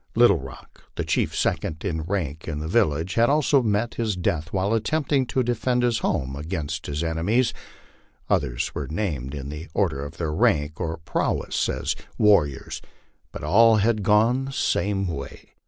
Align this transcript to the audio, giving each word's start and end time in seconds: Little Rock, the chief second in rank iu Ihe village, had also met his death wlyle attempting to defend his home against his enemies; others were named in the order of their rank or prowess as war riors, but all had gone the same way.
Little 0.15 0.39
Rock, 0.39 0.85
the 0.95 1.05
chief 1.05 1.35
second 1.35 1.85
in 1.85 2.01
rank 2.01 2.47
iu 2.47 2.53
Ihe 2.55 2.67
village, 2.67 3.13
had 3.13 3.29
also 3.29 3.61
met 3.61 3.93
his 4.01 4.15
death 4.15 4.49
wlyle 4.51 4.75
attempting 4.75 5.27
to 5.27 5.43
defend 5.43 5.83
his 5.83 5.99
home 5.99 6.35
against 6.35 6.87
his 6.87 7.03
enemies; 7.03 7.53
others 8.27 8.73
were 8.73 8.87
named 8.87 9.35
in 9.35 9.49
the 9.49 9.67
order 9.75 10.03
of 10.03 10.17
their 10.17 10.33
rank 10.33 10.81
or 10.81 10.97
prowess 10.97 11.69
as 11.69 11.95
war 12.17 12.47
riors, 12.47 12.81
but 13.31 13.43
all 13.43 13.75
had 13.75 14.01
gone 14.01 14.45
the 14.45 14.51
same 14.53 15.07
way. 15.07 15.49